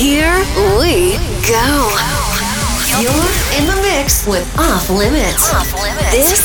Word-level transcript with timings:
Here 0.00 0.32
we 0.80 1.18
go. 1.44 1.92
You're 3.02 3.32
in 3.60 3.66
the 3.66 3.76
mix 3.82 4.26
with 4.26 4.48
Off 4.58 4.88
Limits. 4.88 5.52
Off 5.52 5.74
Limits. 5.74 6.10
This 6.10 6.42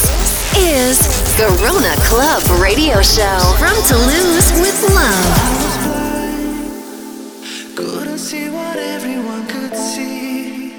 is 0.58 1.00
Garona 1.40 1.96
Club 2.04 2.44
Radio 2.62 3.02
Show 3.02 3.40
from 3.58 3.74
Toulouse 3.88 4.52
with 4.60 4.84
love. 4.94 5.38
Couldn't 7.78 8.18
see 8.18 8.50
what 8.50 8.76
everyone 8.76 9.48
could 9.48 9.74
see. 9.74 10.74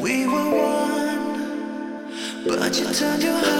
We 0.00 0.26
were 0.26 0.50
one, 0.56 2.08
but 2.46 2.80
you 2.80 2.90
turned 2.94 3.22
your 3.22 3.36
heart. 3.36 3.57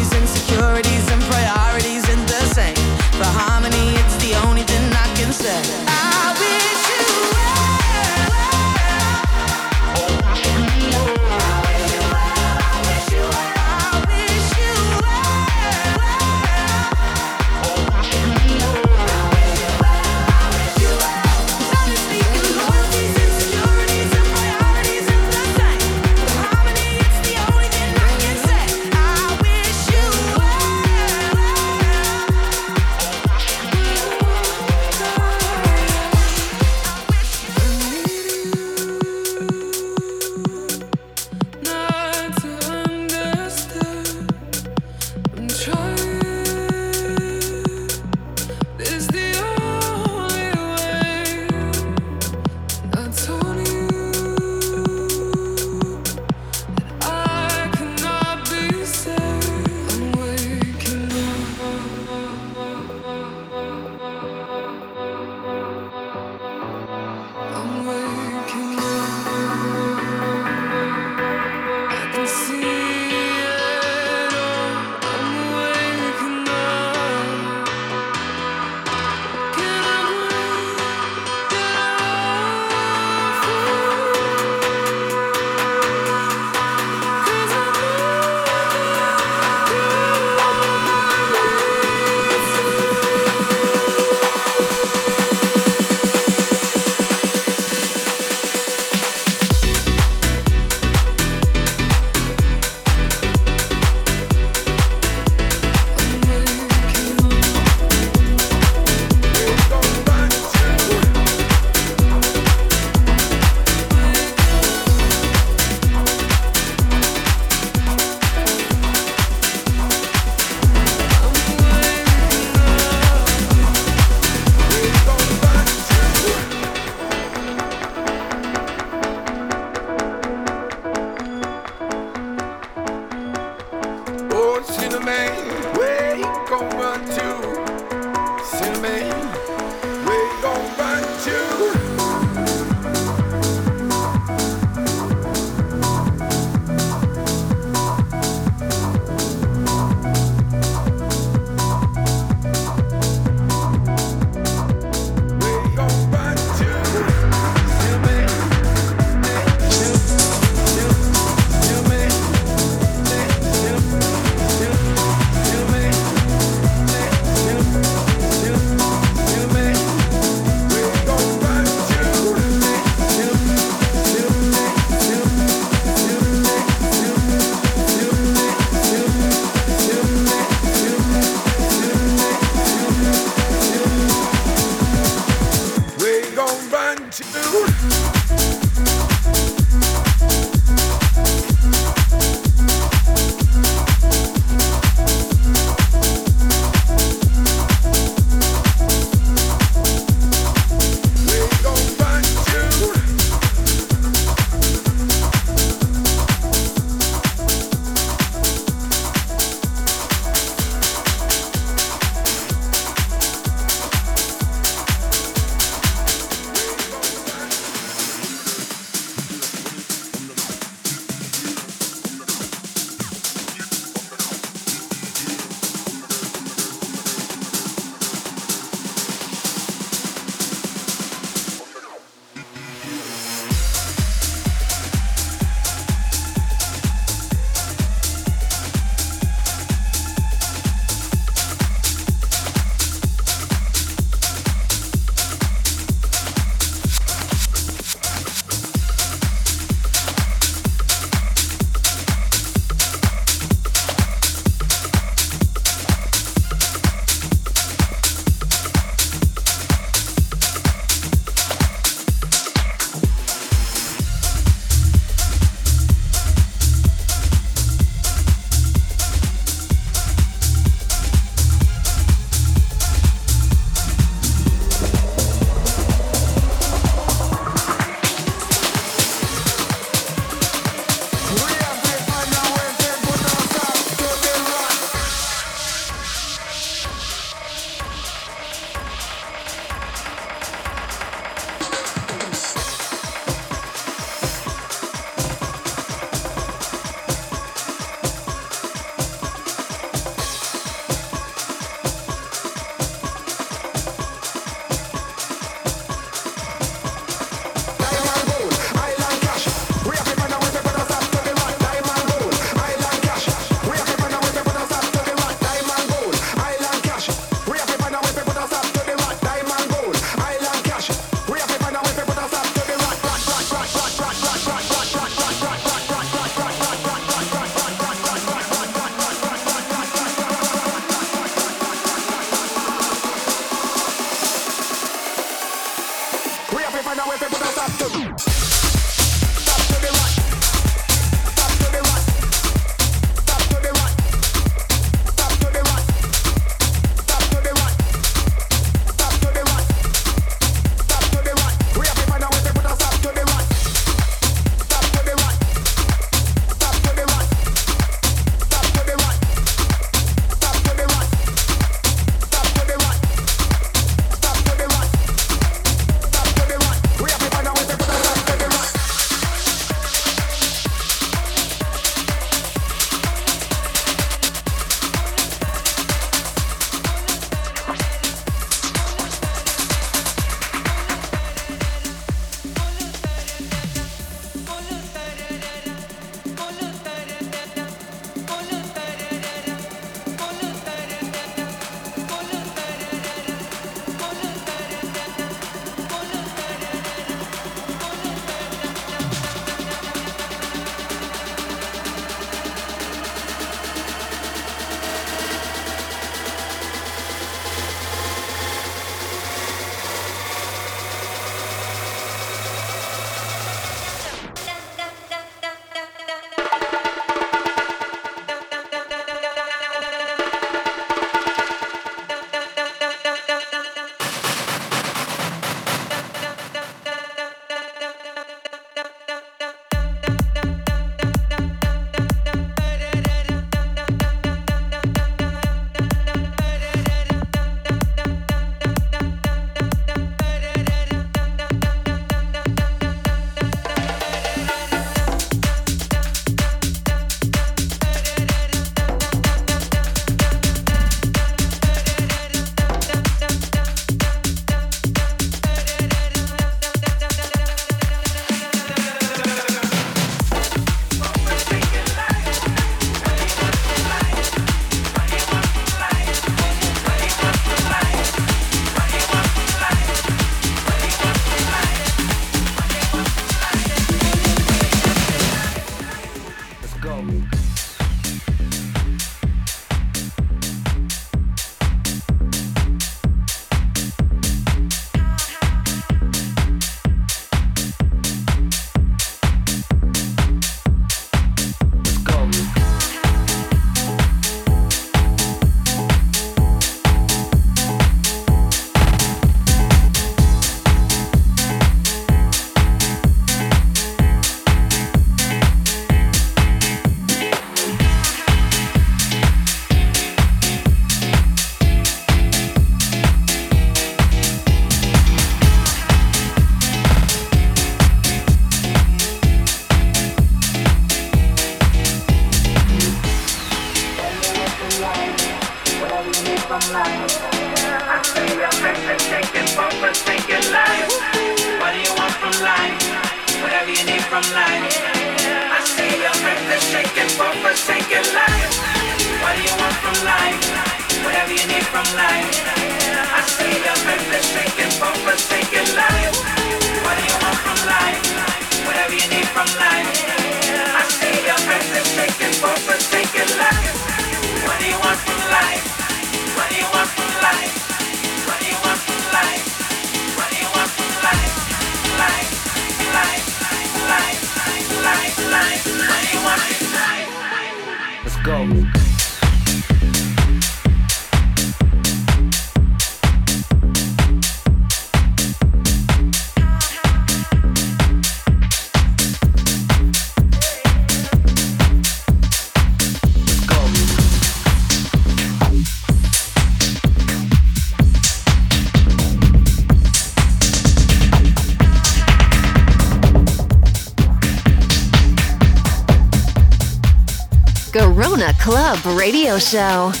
Club 598.71 598.97
Radio 598.97 599.37
Show. 599.37 600.00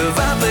survive 0.00 0.49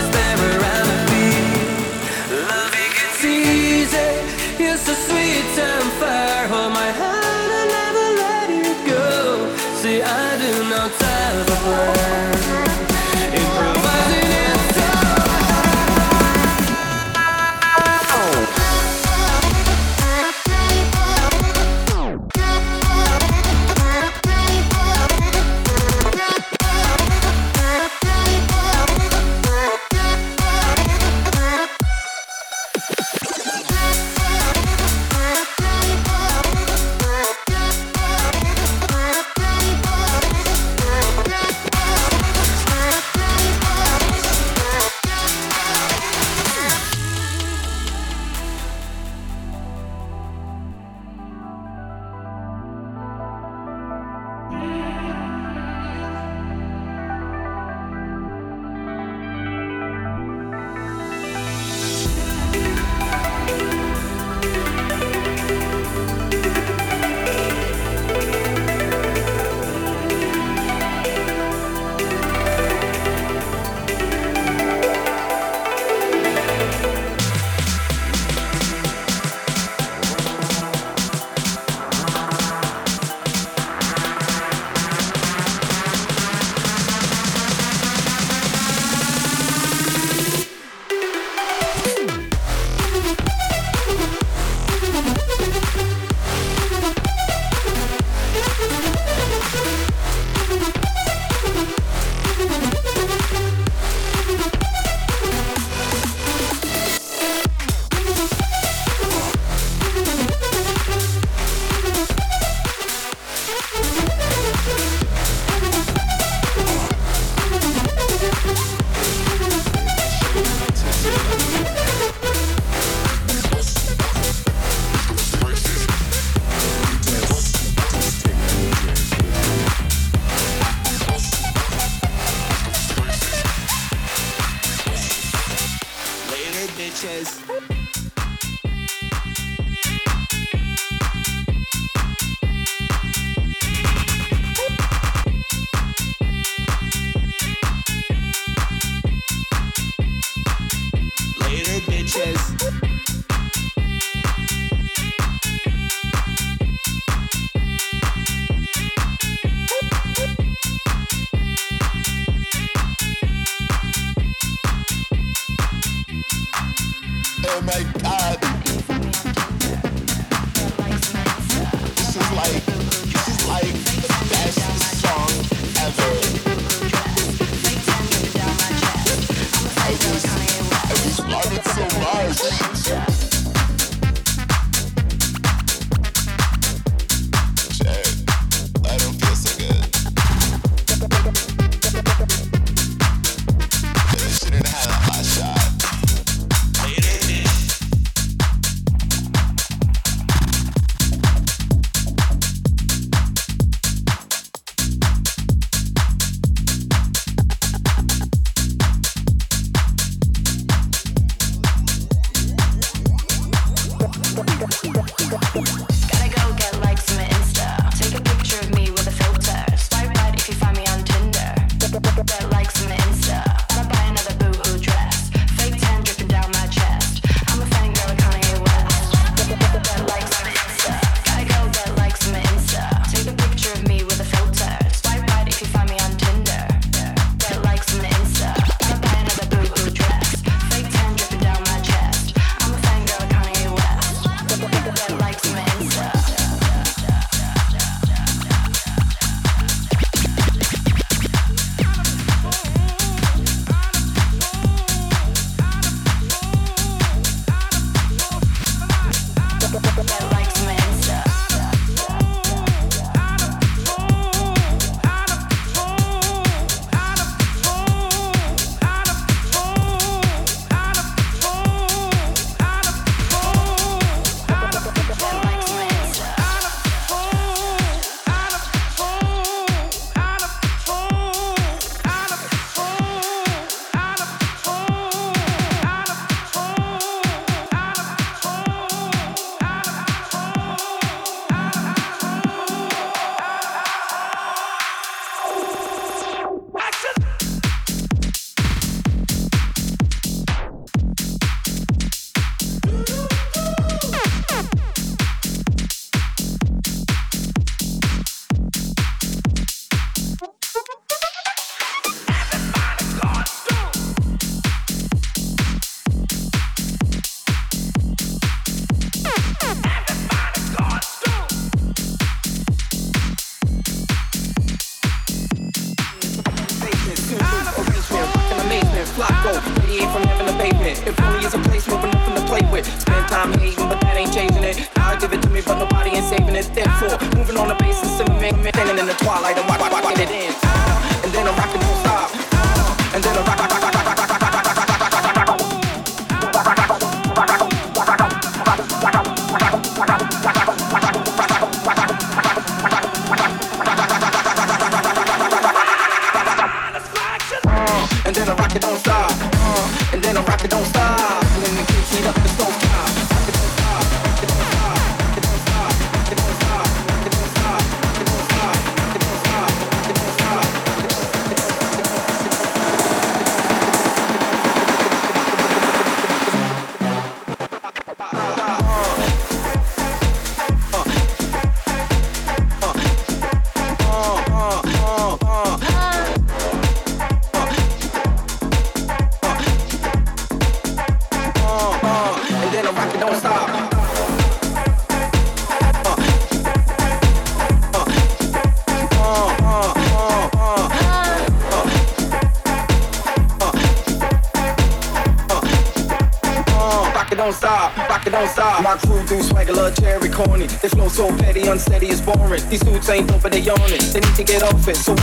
to 414.40 414.46
get 414.46 414.64
off 414.64 414.88
it, 414.88 414.96
so 414.96 415.19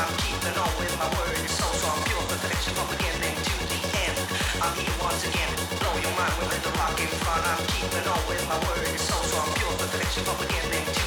I'm 0.00 0.16
keeping 0.16 0.56
on 0.56 0.72
with 0.78 0.94
my 0.98 1.08
word. 1.12 1.36
It's 1.44 1.52
so 1.52 1.68
strong, 1.76 2.00
pure 2.04 2.24
perfection 2.32 2.72
from 2.74 2.88
beginning 2.96 3.36
to 3.36 3.54
the 3.68 3.80
end. 4.06 4.18
I'm 4.62 4.74
here 4.78 4.96
once 5.02 5.22
again. 5.28 5.52
Blow 5.80 5.94
your 6.00 6.14
mind 6.16 6.34
with 6.40 6.62
the 6.64 6.72
rock 6.78 6.96
in 7.00 7.10
front. 7.20 7.44
I'm 7.44 7.64
keeping 7.68 8.06
on 8.08 8.22
with 8.28 8.44
my 8.48 8.58
word. 8.64 8.88
It's 8.88 9.04
so 9.04 9.18
strong, 9.28 9.48
pure 9.60 9.76
perfection 9.76 10.24
from 10.24 10.36
beginning 10.40 10.86
to 10.86 10.99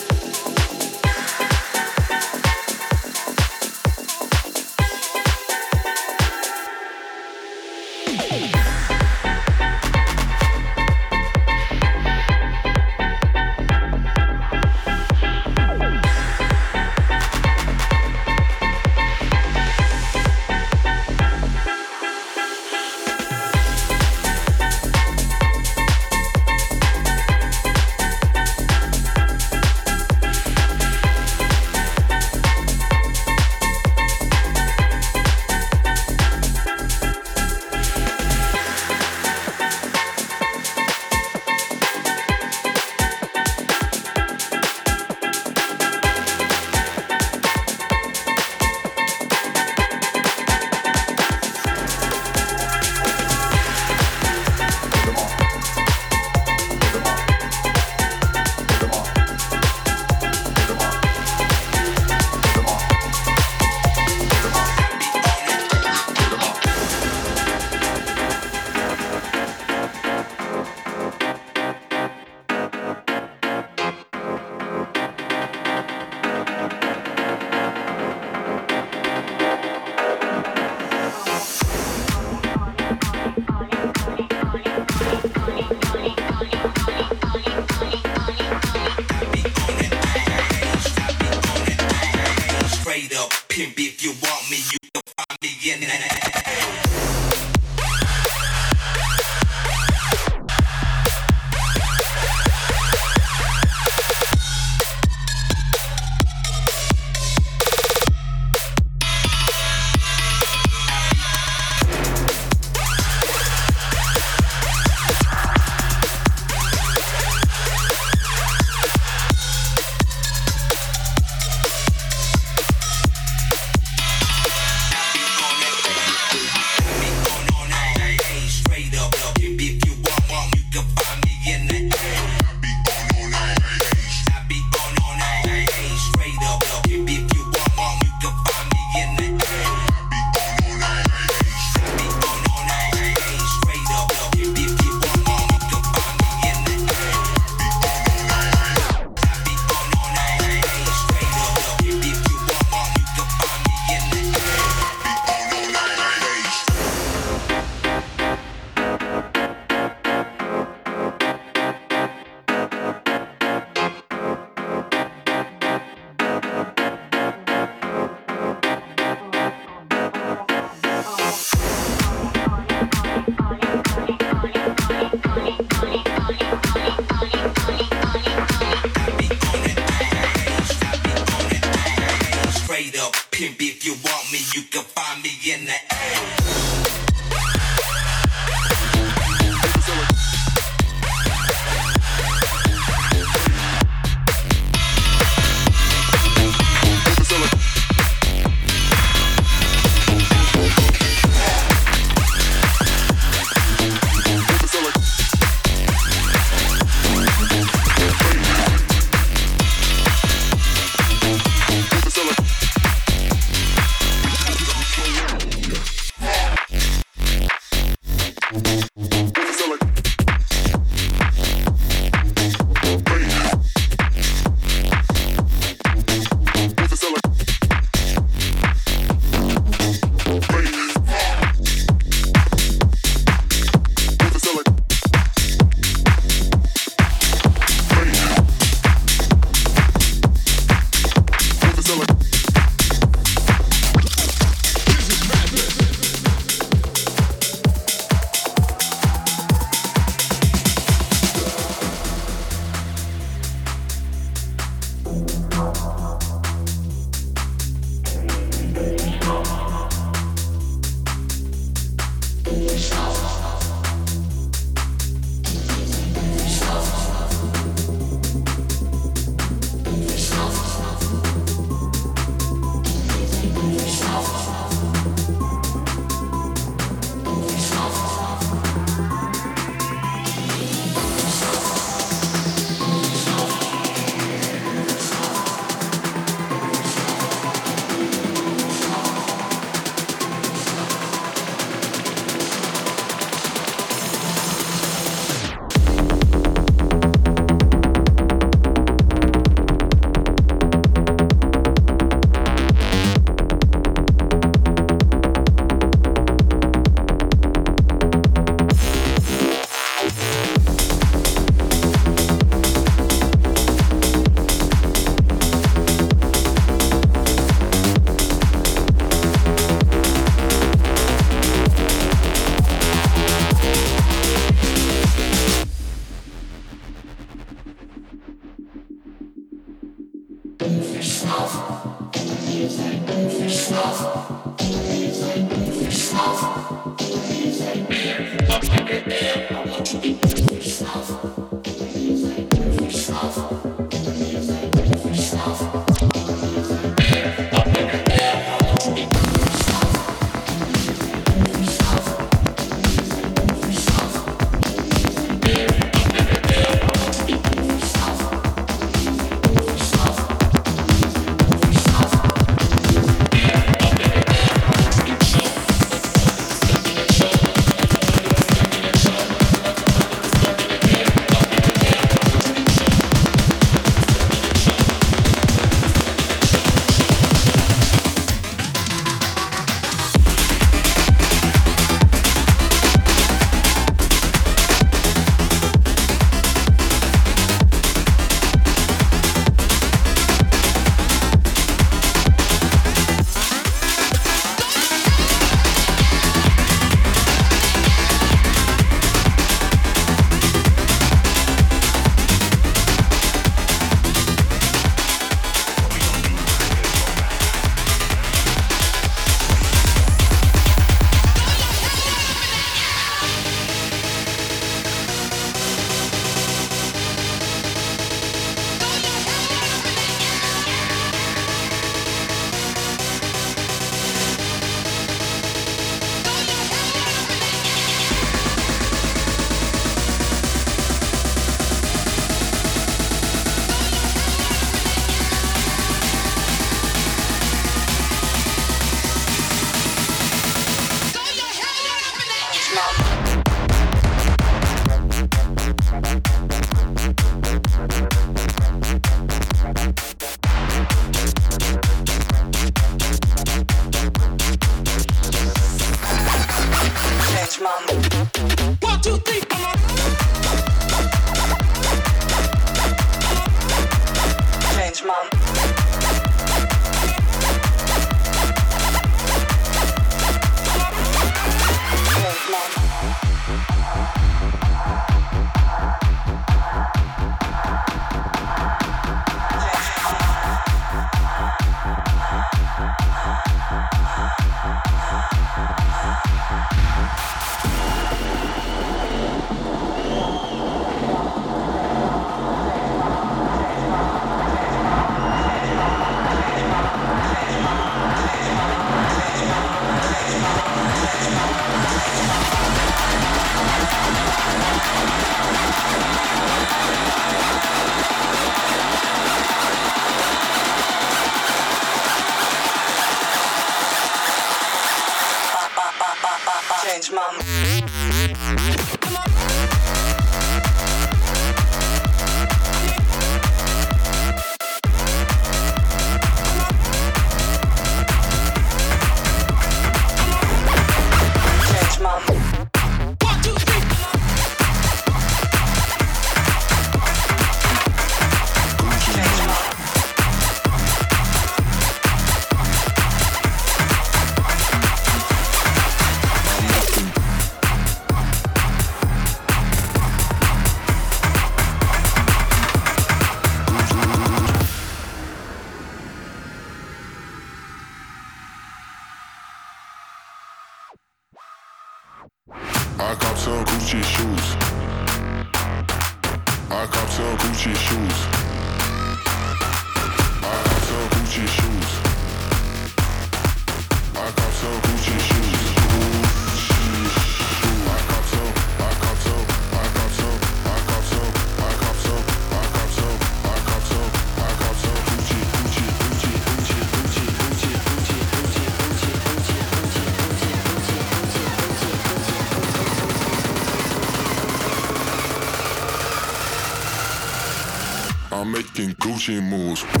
últimos. 599.29 600.00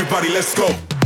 Everybody, 0.00 0.30
let's 0.30 0.54
go. 0.54 0.99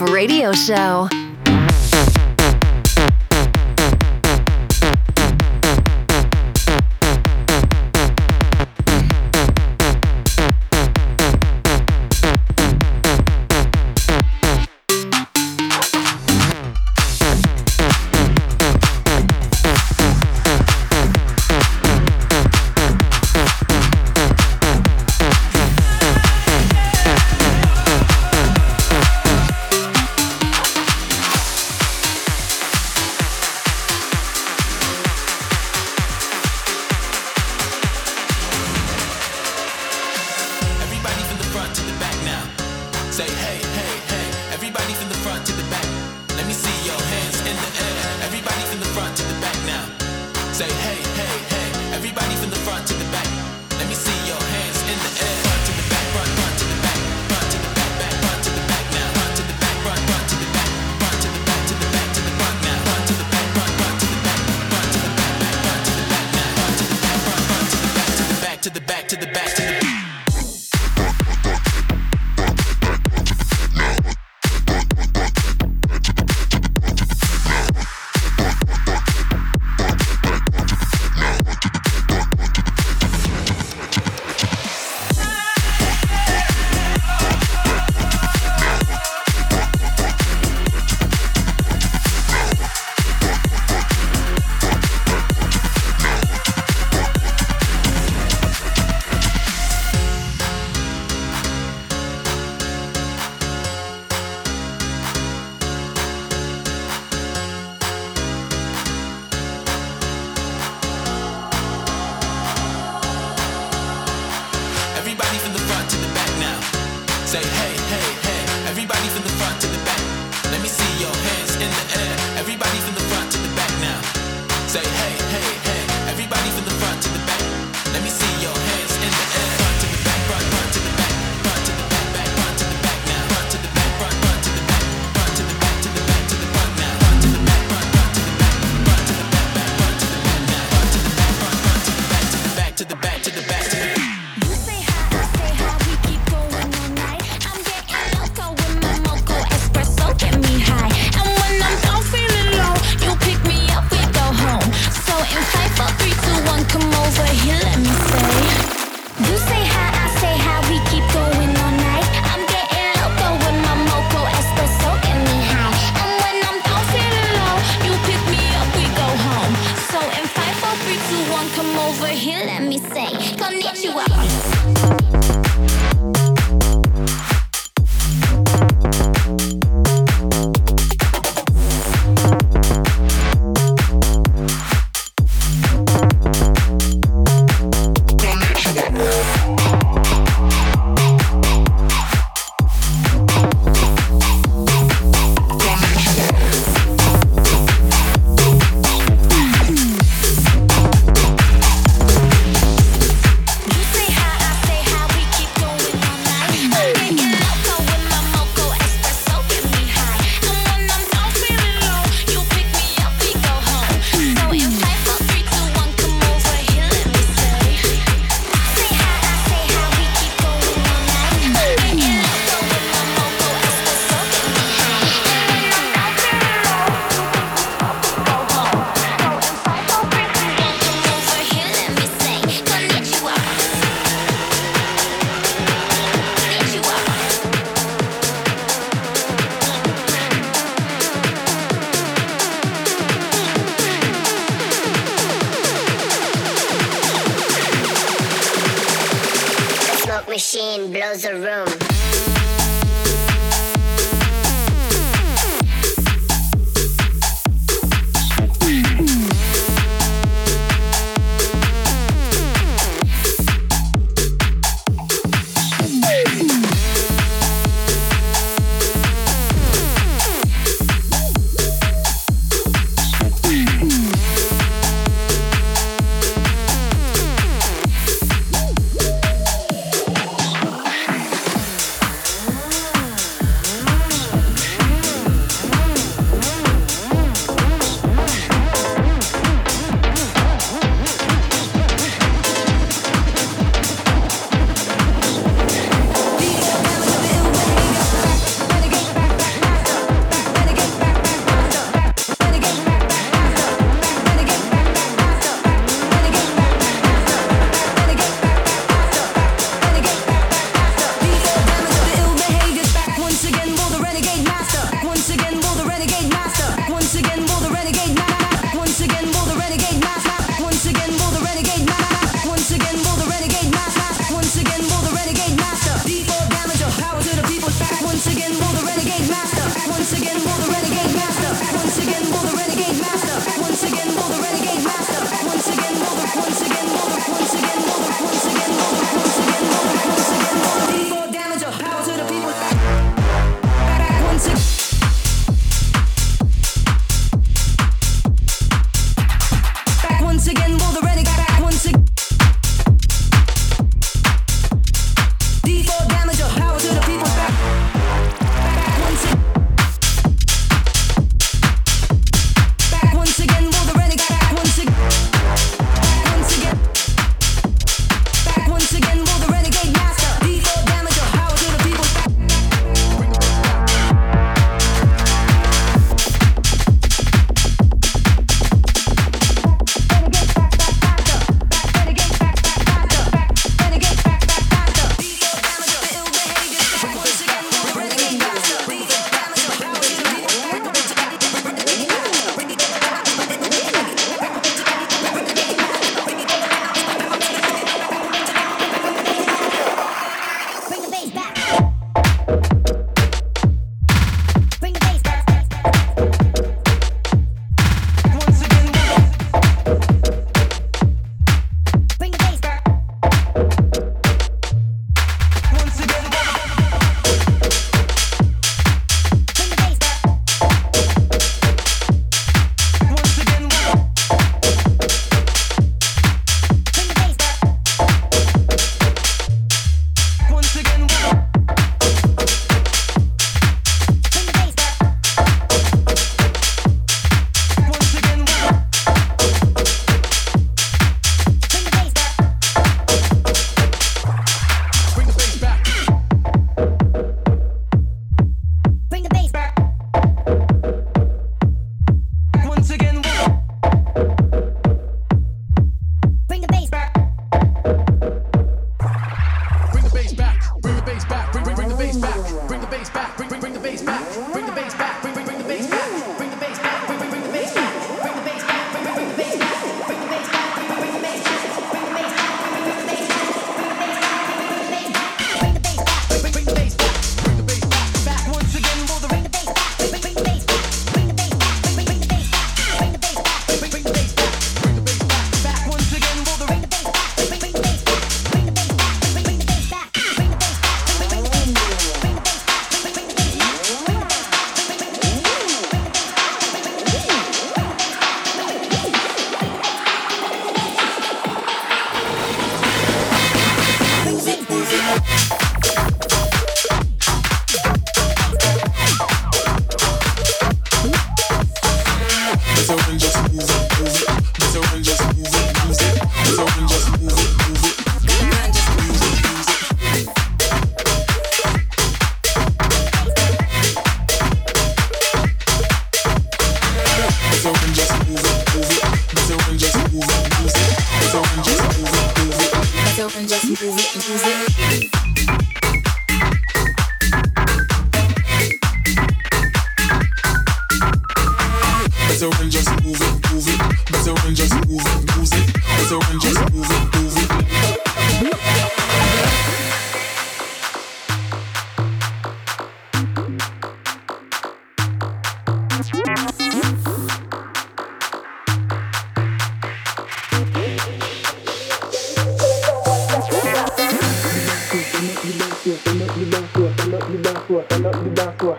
Radio 0.00 0.52
Show. 0.52 1.08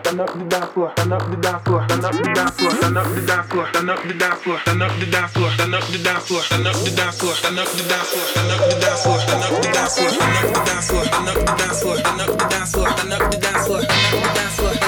stand 0.08 0.20
up 0.22 0.38
the 0.38 0.44
dance 0.44 0.72
floor, 0.72 0.92
stand 0.96 1.12
up 1.12 1.30
the 1.30 1.36
dance 1.36 1.62
floor, 1.64 1.84
stand 1.84 2.04
up 2.04 2.12
the 2.12 2.32
dance 2.32 2.56
floor, 2.56 2.72
stand 2.72 2.96
up 2.96 3.14
the 3.14 3.20
dance 3.20 3.46
floor, 3.46 3.66
stand 3.68 3.90
up 3.90 4.02
the 4.08 4.14
dance 4.16 4.40
floor, 4.40 4.58
stand 4.58 4.82
up 4.82 4.96
the 4.96 5.06
dance 5.06 5.32
floor, 5.32 5.52
stand 5.52 5.74
up 5.76 5.84
the 5.84 5.98
dance 5.98 6.24
floor, 6.24 6.44
stand 6.48 6.68
up 6.68 6.78
the 6.78 6.94
dance 6.96 7.18
floor, 7.18 7.34
stand 7.36 7.58
up 7.58 7.68
the 7.68 7.82
dance 7.84 8.08
floor, 8.08 8.24
stand 8.24 8.48
up 8.48 8.64
the 8.64 8.80
dance 8.80 9.02
floor, 9.04 9.18
stand 9.20 9.44
up 9.44 9.52
the 9.52 9.68
dance 9.68 9.98
floor, 9.98 10.14
stand 10.14 10.32
up 10.32 10.48
the 10.48 10.64
dance 10.64 10.88
floor, 10.88 11.04
stand 11.04 11.28
up 11.28 11.36
the 11.36 11.54
dance 11.58 11.82
floor, 11.82 11.96
stand 11.96 12.20
up 12.20 12.30
the 12.30 12.46
dance 12.48 12.72
floor, 12.72 12.88
stand 12.88 13.12
up 13.12 13.30
the 13.30 13.38
dance 13.38 13.66
floor, 13.66 13.82
stand 13.82 14.02
up 14.02 14.24
the 14.24 14.34
dance 14.34 14.56
floor. 14.56 14.87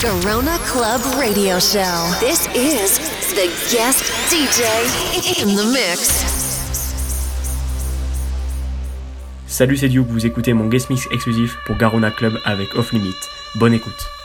Garona 0.00 0.56
Club 0.58 1.00
Radio 1.18 1.58
Show. 1.58 2.14
This 2.20 2.46
is 2.54 3.00
the 3.34 3.48
guest 3.68 4.04
DJ 4.30 4.62
in 5.42 5.56
the 5.56 5.64
mix. 5.72 6.24
Salut, 9.48 9.76
c'est 9.76 9.88
Duke, 9.88 10.06
vous 10.06 10.24
écoutez 10.24 10.52
mon 10.52 10.68
guest 10.68 10.88
mix 10.88 11.08
exclusif 11.10 11.58
pour 11.66 11.76
Garona 11.76 12.12
Club 12.12 12.38
avec 12.44 12.76
Off 12.76 12.92
Limit. 12.92 13.16
Bonne 13.56 13.74
écoute. 13.74 14.17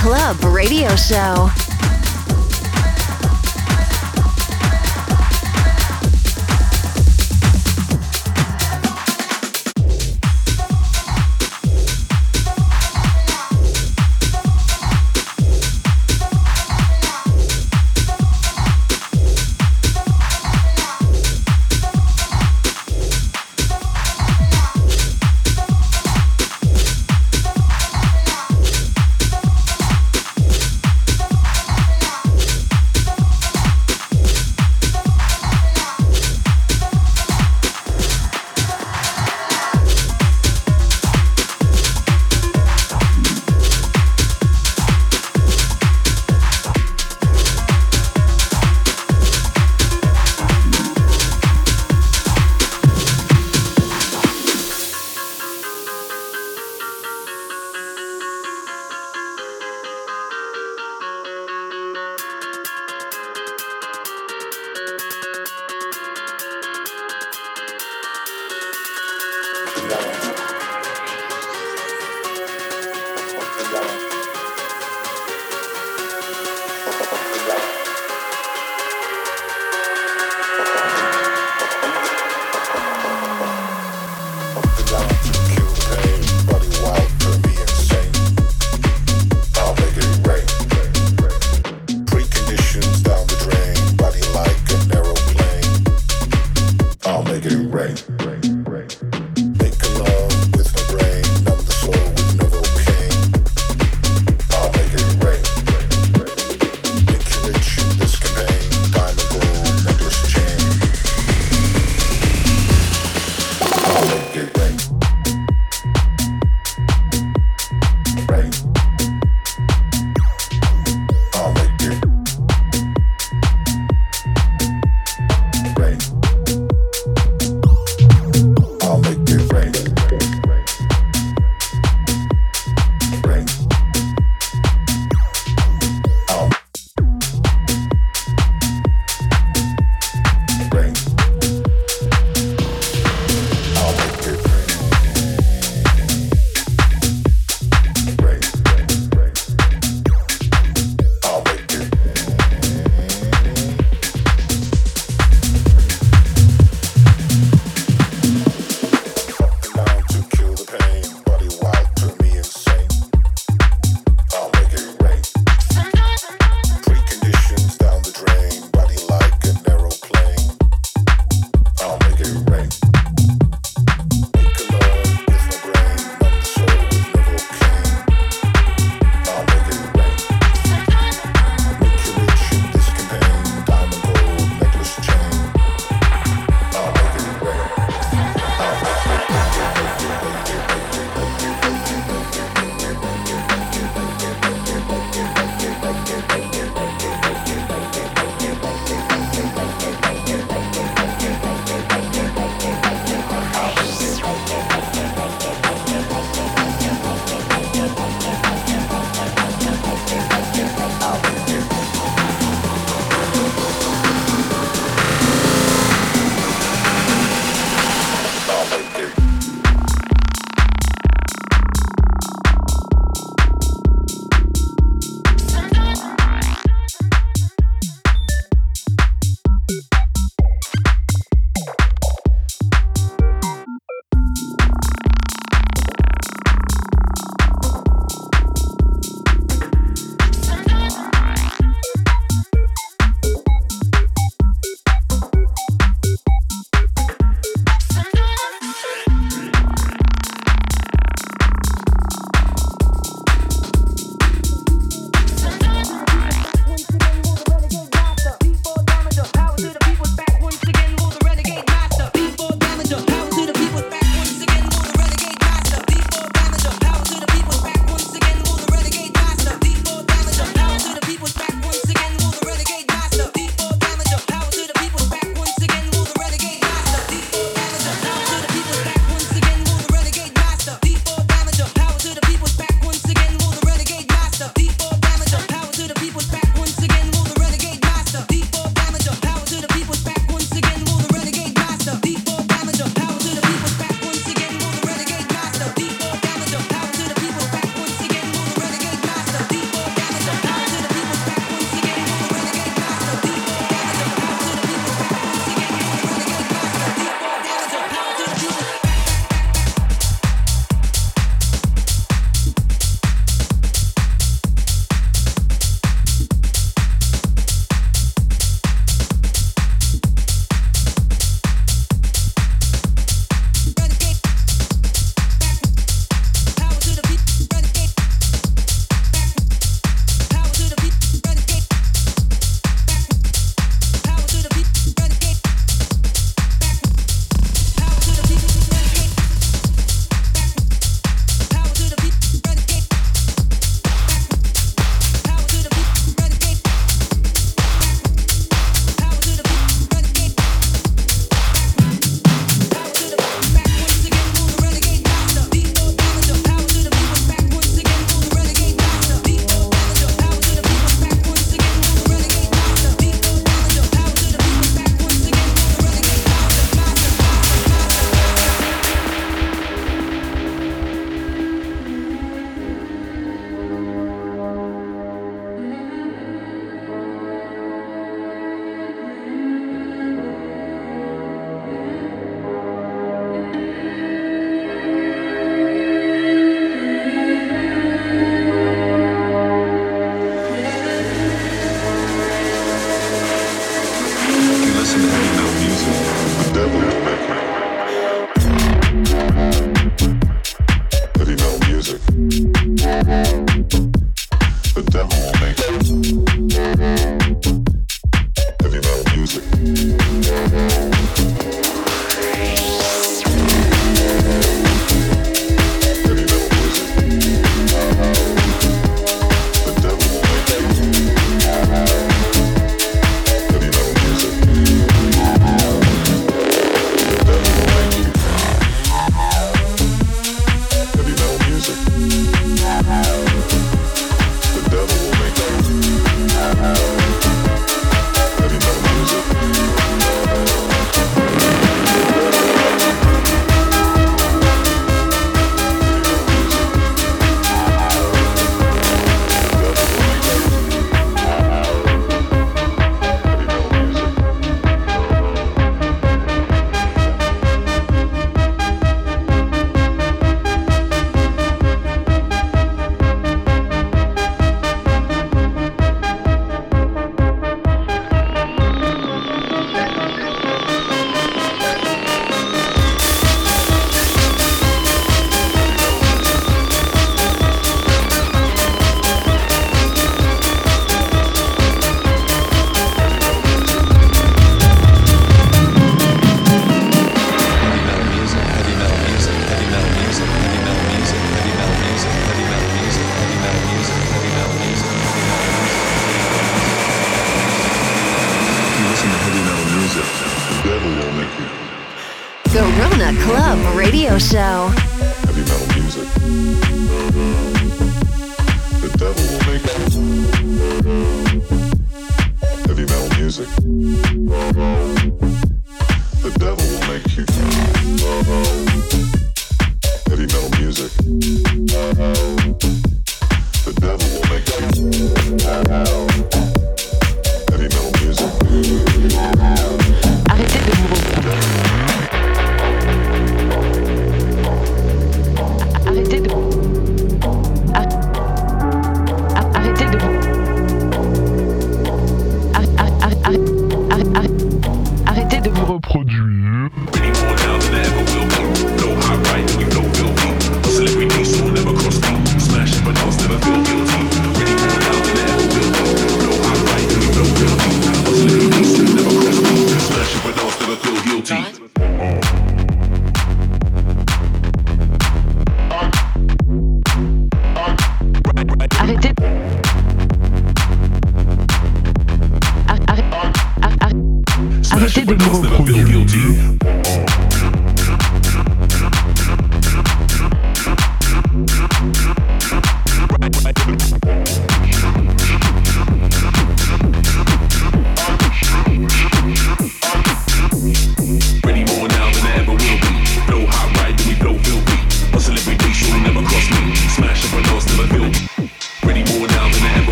Club 0.00 0.42
Radio 0.44 0.96
Show. 0.96 1.69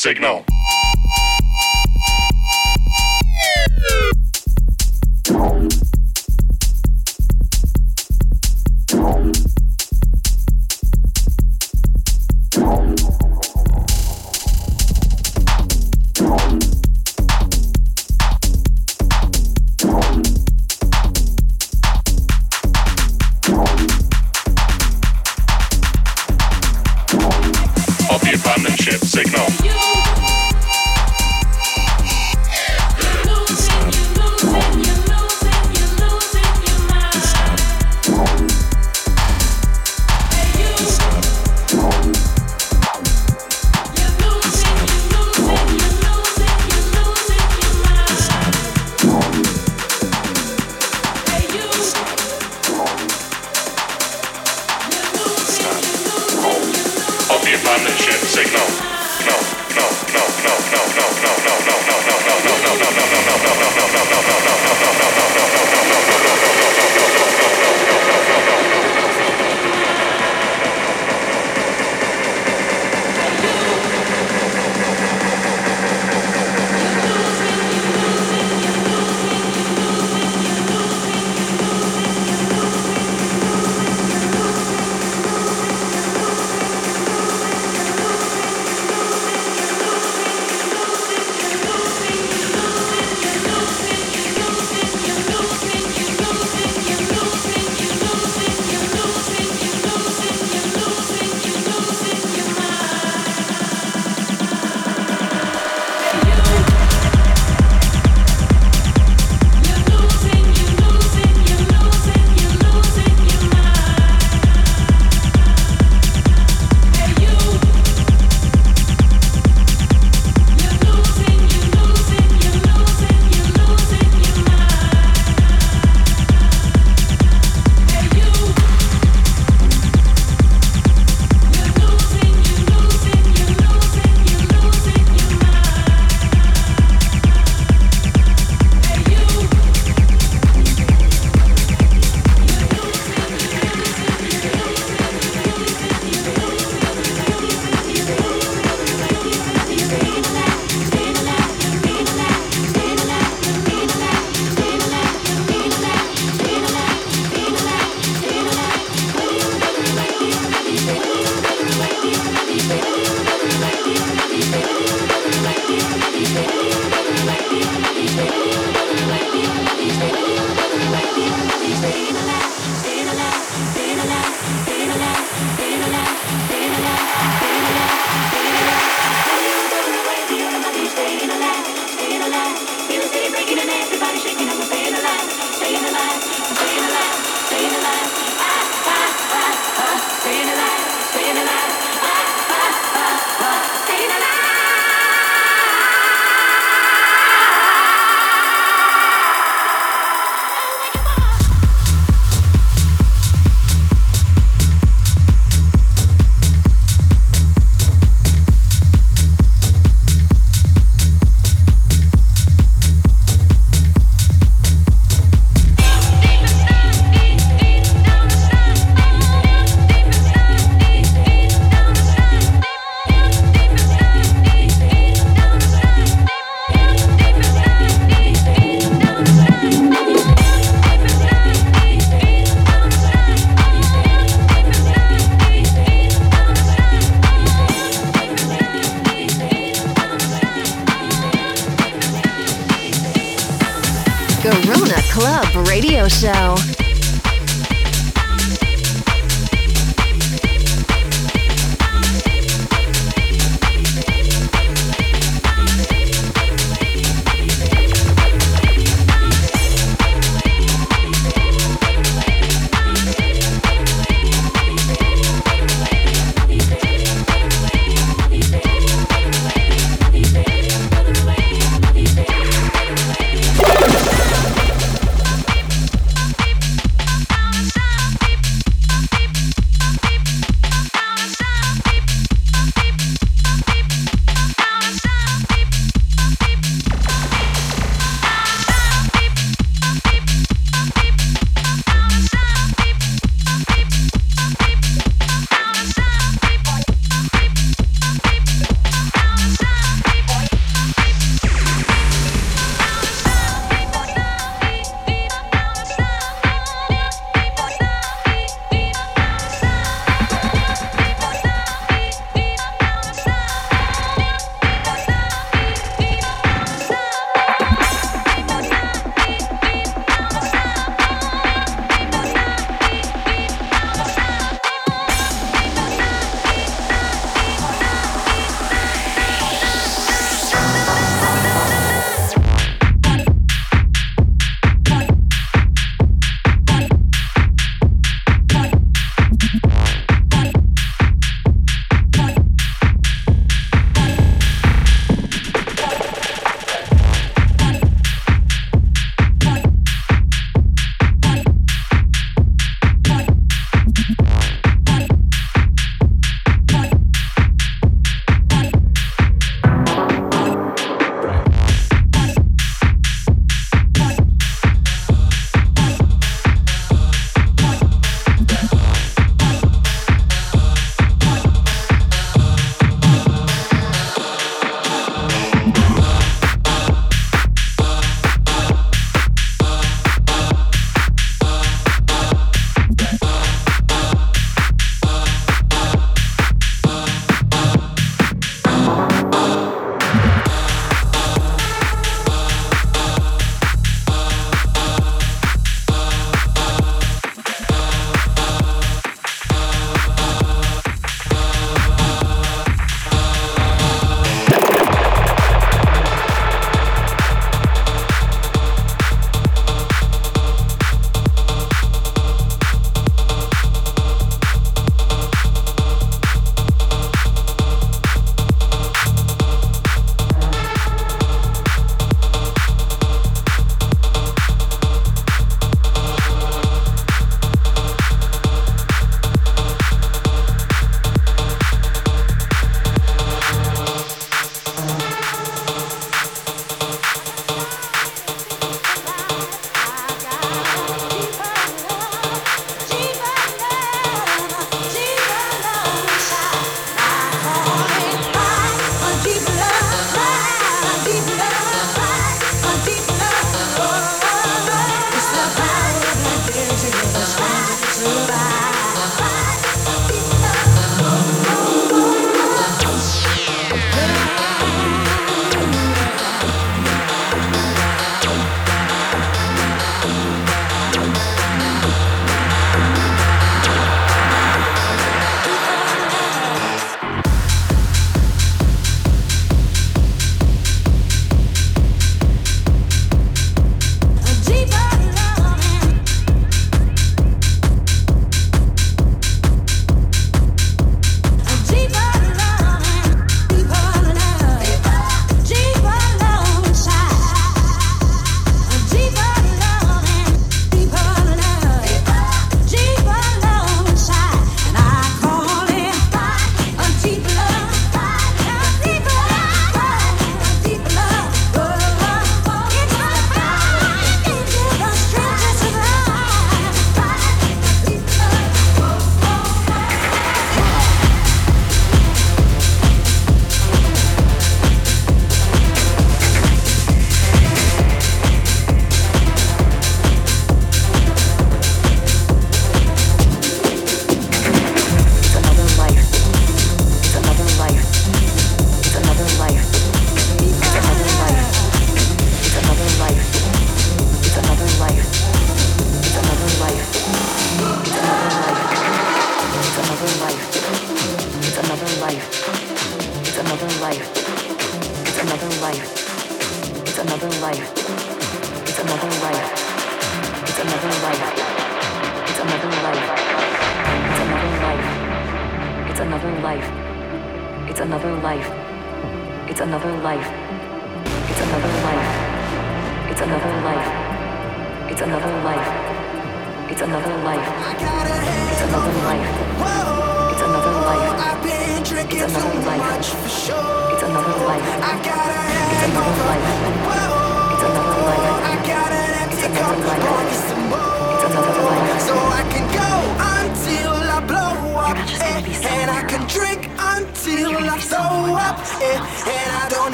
Signal. 0.00 0.49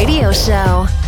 radio 0.00 0.32
show. 0.32 0.99